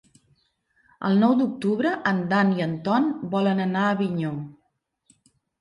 [1.09, 3.07] El nou d'octubre en Dan i en Ton
[3.37, 4.33] volen anar a Avinyó.